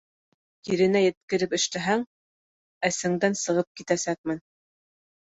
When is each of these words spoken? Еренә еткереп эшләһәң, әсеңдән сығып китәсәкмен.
Еренә 0.69 1.01
еткереп 1.01 1.53
эшләһәң, 1.57 2.05
әсеңдән 2.89 3.37
сығып 3.43 3.69
китәсәкмен. 3.81 4.41